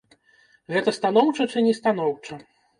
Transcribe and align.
Гэта 0.77 0.89
станоўча 0.99 1.49
ці 1.53 1.65
не 1.69 1.77
станоўча? 1.83 2.43